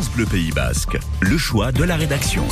France 0.00 0.12
Bleu 0.12 0.24
Pays 0.24 0.50
Basque, 0.50 0.98
le 1.20 1.36
choix 1.36 1.72
de 1.72 1.84
la 1.84 1.94
rédaction. 1.94 2.46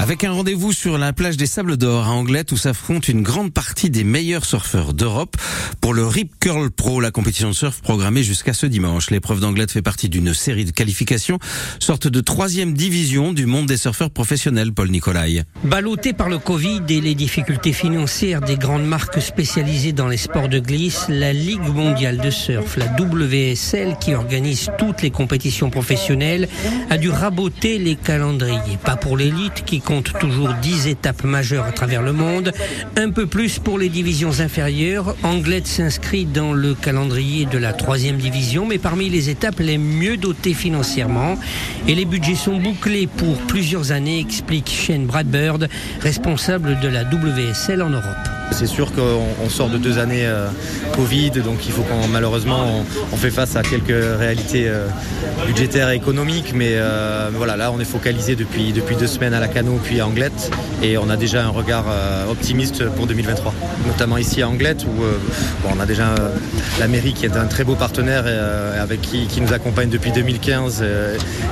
Avec 0.00 0.24
un 0.24 0.32
rendez-vous 0.32 0.72
sur 0.72 0.96
la 0.96 1.12
plage 1.12 1.36
des 1.36 1.44
Sables 1.44 1.76
d'Or 1.76 2.06
à 2.06 2.12
Anglette 2.12 2.52
où 2.52 2.56
s'affrontent 2.56 3.06
une 3.06 3.20
grande 3.20 3.52
partie 3.52 3.90
des 3.90 4.02
meilleurs 4.02 4.46
surfeurs 4.46 4.94
d'Europe 4.94 5.36
pour 5.82 5.92
le 5.92 6.06
Rip 6.06 6.32
Curl 6.40 6.70
Pro, 6.70 7.02
la 7.02 7.10
compétition 7.10 7.50
de 7.50 7.54
surf 7.54 7.82
programmée 7.82 8.22
jusqu'à 8.22 8.54
ce 8.54 8.64
dimanche. 8.64 9.10
L'épreuve 9.10 9.40
d'Anglette 9.40 9.70
fait 9.70 9.82
partie 9.82 10.08
d'une 10.08 10.32
série 10.32 10.64
de 10.64 10.70
qualifications, 10.70 11.38
sorte 11.80 12.08
de 12.08 12.22
troisième 12.22 12.72
division 12.72 13.34
du 13.34 13.44
monde 13.44 13.66
des 13.66 13.76
surfeurs 13.76 14.08
professionnels, 14.08 14.72
Paul 14.72 14.88
Nicolai. 14.88 15.42
Ballotté 15.64 16.14
par 16.14 16.30
le 16.30 16.38
Covid 16.38 16.80
et 16.88 17.02
les 17.02 17.14
difficultés 17.14 17.74
financières 17.74 18.40
des 18.40 18.56
grandes 18.56 18.86
marques 18.86 19.20
spécialisées 19.20 19.92
dans 19.92 20.08
les 20.08 20.16
sports 20.16 20.48
de 20.48 20.60
glisse, 20.60 21.08
la 21.10 21.34
Ligue 21.34 21.74
mondiale 21.74 22.16
de 22.16 22.30
surf, 22.30 22.78
la 22.78 22.86
WSL, 22.86 23.98
qui 24.00 24.14
organise 24.14 24.70
toutes 24.78 25.02
les 25.02 25.10
compétitions 25.10 25.68
professionnelles, 25.68 26.48
a 26.88 26.96
dû 26.96 27.10
raboter 27.10 27.76
les 27.76 27.96
calendriers. 27.96 28.78
Pas 28.82 28.96
pour 28.96 29.18
l'élite 29.18 29.62
qui 29.66 29.82
compte 29.90 30.12
toujours 30.20 30.54
10 30.62 30.86
étapes 30.86 31.24
majeures 31.24 31.64
à 31.64 31.72
travers 31.72 32.00
le 32.00 32.12
monde, 32.12 32.52
un 32.94 33.10
peu 33.10 33.26
plus 33.26 33.58
pour 33.58 33.76
les 33.76 33.88
divisions 33.88 34.38
inférieures. 34.38 35.16
Anglette 35.24 35.66
s'inscrit 35.66 36.26
dans 36.26 36.52
le 36.52 36.74
calendrier 36.74 37.44
de 37.44 37.58
la 37.58 37.72
troisième 37.72 38.16
division, 38.16 38.66
mais 38.66 38.78
parmi 38.78 39.08
les 39.08 39.30
étapes 39.30 39.58
les 39.58 39.78
mieux 39.78 40.16
dotées 40.16 40.54
financièrement. 40.54 41.36
Et 41.88 41.96
les 41.96 42.04
budgets 42.04 42.36
sont 42.36 42.58
bouclés 42.58 43.08
pour 43.08 43.36
plusieurs 43.48 43.90
années, 43.90 44.20
explique 44.20 44.70
Shane 44.70 45.06
Bradbird, 45.06 45.68
responsable 45.98 46.78
de 46.78 46.86
la 46.86 47.02
WSL 47.02 47.82
en 47.82 47.90
Europe. 47.90 48.39
C'est 48.52 48.66
sûr 48.66 48.92
qu'on 48.92 49.48
sort 49.48 49.68
de 49.68 49.78
deux 49.78 49.98
années 49.98 50.26
euh, 50.26 50.48
Covid, 50.94 51.30
donc 51.30 51.66
il 51.66 51.72
faut 51.72 51.82
qu'on 51.82 52.08
malheureusement 52.08 52.84
on, 53.12 53.16
fait 53.16 53.30
face 53.30 53.56
à 53.56 53.62
quelques 53.62 54.18
réalités 54.18 54.68
euh, 54.68 54.86
budgétaires 55.46 55.90
et 55.90 55.96
économiques, 55.96 56.52
mais 56.54 56.72
euh, 56.74 57.30
voilà 57.34 57.56
là 57.56 57.72
on 57.72 57.80
est 57.80 57.84
focalisé 57.84 58.36
depuis 58.36 58.72
depuis 58.72 58.96
deux 58.96 59.06
semaines 59.06 59.34
à 59.34 59.40
la 59.40 59.48
Cano 59.48 59.78
puis 59.82 60.00
à 60.00 60.06
Anglette 60.06 60.50
et 60.82 60.96
on 60.98 61.10
a 61.10 61.16
déjà 61.16 61.44
un 61.44 61.50
regard 61.50 61.84
euh, 61.88 62.30
optimiste 62.30 62.88
pour 62.90 63.06
2023, 63.06 63.52
notamment 63.86 64.16
ici 64.16 64.42
à 64.42 64.48
Anglette 64.48 64.84
où 64.84 65.02
euh, 65.02 65.18
on 65.68 65.78
a 65.78 65.86
déjà 65.86 66.08
euh, 66.08 66.30
la 66.78 66.88
mairie 66.88 67.12
qui 67.12 67.26
est 67.26 67.36
un 67.36 67.46
très 67.46 67.64
beau 67.64 67.74
partenaire 67.74 68.24
avec 68.80 69.00
qui, 69.02 69.26
qui, 69.26 69.40
nous 69.40 69.52
accompagne 69.52 69.88
depuis 69.90 70.12
2015 70.12 70.84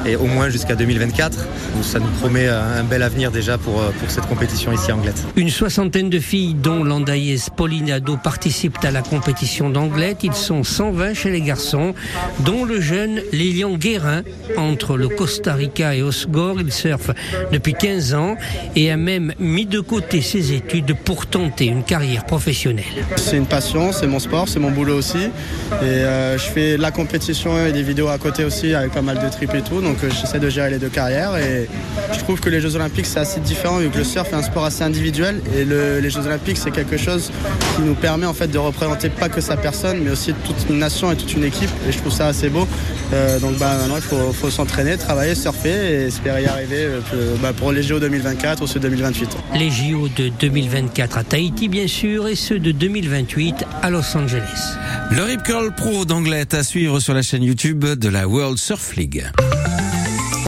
et 0.07 0.17
au 0.17 0.27
moins 0.27 0.49
jusqu'à 0.49 0.75
2024. 0.75 1.37
Donc, 1.37 1.85
ça 1.85 1.99
nous 1.99 2.09
promet 2.21 2.49
un 2.49 2.83
bel 2.85 3.03
avenir 3.03 3.31
déjà 3.31 3.59
pour 3.59 3.83
pour 3.83 4.11
cette 4.11 4.27
compétition 4.27 4.73
ici 4.73 4.91
à 4.91 4.97
Anglette. 4.97 5.23
Une 5.37 5.51
soixantaine 5.51 6.11
de 6.11 6.19
filles 6.19 6.55
dont 6.55 6.85
l'Andaïs 6.85 7.51
Paulinado 7.55 8.17
participent 8.17 8.83
à 8.83 8.91
la 8.91 9.03
compétition 9.03 9.71
d'Anglette. 9.71 10.25
Ils 10.25 10.35
sont 10.35 10.65
120 10.65 11.15
chez 11.15 11.31
les 11.31 11.41
garçons, 11.41 11.95
dont 12.41 12.65
le 12.65 12.81
jeune 12.81 13.21
Lilian 13.33 13.77
Guérin. 13.77 14.23
Entre 14.57 14.97
le 14.97 15.09
Costa 15.09 15.55
Rica 15.55 15.95
et 15.95 16.03
Osgore, 16.03 16.61
il 16.61 16.73
surfe 16.73 17.11
depuis 17.53 17.75
15 17.75 18.15
ans 18.15 18.37
et 18.77 18.91
a 18.91 18.97
même 18.97 19.18
mis 19.39 19.67
de 19.67 19.81
côté 19.81 20.21
ses 20.23 20.53
études 20.53 20.95
pour 20.95 21.27
tenter 21.27 21.67
une 21.67 21.83
carrière 21.83 22.25
professionnelle. 22.25 22.85
C'est 23.17 23.37
une 23.37 23.47
passion, 23.47 23.93
c'est 23.93 24.07
mon 24.07 24.19
sport, 24.19 24.49
c'est 24.49 24.59
mon 24.59 24.71
boulot 24.71 24.97
aussi. 24.97 25.19
Et 25.19 25.85
euh, 25.85 26.39
je 26.39 26.45
fais 26.45 26.77
la 26.77 26.91
compétition 26.91 27.65
et 27.65 27.73
des 27.73 27.83
vidéos 27.83 28.09
à 28.09 28.19
côté 28.19 28.45
aussi 28.45 28.75
avec 28.75 28.93
pas 28.93 29.03
mal 29.03 29.19
de 29.19 29.29
trips 29.29 29.55
et 29.55 29.63
tout. 29.63 29.81
Donc 29.81 30.03
euh, 30.03 30.11
j'essaie 30.11 30.39
de 30.39 30.49
gérer 30.49 30.71
les 30.71 30.79
deux 30.79 30.89
carrières. 30.89 31.37
Et 31.37 31.69
je 32.13 32.19
trouve 32.21 32.41
que 32.41 32.51
les 32.51 32.61
Jeux 32.61 32.77
Olympiques 32.77 33.07
c'est 33.07 33.21
assez 33.21 33.41
différent 33.41 33.79
vu 33.79 33.91
que 33.91 33.99
le 33.99 34.05
surf 34.05 34.33
est 34.33 34.37
un 34.37 34.43
sport 34.43 34.65
assez 34.65 34.83
individuel. 34.83 35.41
Et 35.57 35.65
le, 35.65 36.01
les 36.01 36.11
Jeux 36.11 36.27
Olympiques 36.27 36.59
c'est 36.59 36.71
quelque 36.71 36.97
chose 36.97 37.31
qui 37.77 37.83
nous 37.83 37.95
permet 37.95 38.27
en 38.27 38.35
fait 38.35 38.49
de 38.49 38.59
représenter 38.59 39.09
pas 39.09 39.29
que 39.29 39.41
sa 39.41 39.57
personne 39.57 40.01
mais 40.03 40.11
aussi 40.11 40.33
toute 40.45 40.69
une 40.69 40.79
nation 40.79 41.13
et 41.13 41.17
toute 41.17 41.35
une 41.35 41.45
équipe. 41.45 41.71
Et 41.89 41.93
je 41.93 41.99
trouve 41.99 42.13
ça 42.13 42.27
assez 42.27 42.49
beau. 42.49 42.67
Euh, 43.13 43.39
donc 43.39 43.57
bah, 43.59 43.77
maintenant 43.79 43.97
il 43.97 44.35
faut, 44.35 44.51
s'entraîner, 44.51 44.97
travailler, 44.97 45.35
surfer 45.35 45.71
et 45.71 46.07
espérer 46.07 46.43
y 46.43 46.47
arriver 46.47 46.89
bah, 47.41 47.53
pour 47.53 47.73
les 47.73 47.83
JO 47.83 47.99
2024 47.99 48.63
ou 48.63 48.67
ceux 48.67 48.81
2028. 49.13 49.39
Les 49.55 49.71
JO 49.71 50.09
de 50.09 50.29
2024 50.29 51.19
à 51.19 51.25
Tahiti 51.25 51.69
bien 51.69 51.87
sûr 51.87 52.29
et 52.29 52.35
ceux 52.35 52.59
de 52.59 52.73
2028 52.73 53.65
à 53.83 53.91
Los 53.91 54.17
Angeles. 54.17 54.77
Le 55.11 55.23
Rip 55.23 55.43
Curl 55.43 55.73
Pro 55.75 56.05
d'Anglette 56.05 56.55
à 56.55 56.63
suivre 56.63 57.01
sur 57.01 57.15
la 57.15 57.23
chaîne 57.23 57.43
YouTube 57.43 57.85
de 57.85 58.09
la 58.09 58.29
World 58.29 58.59
Surf 58.59 58.97
League. 58.97 59.25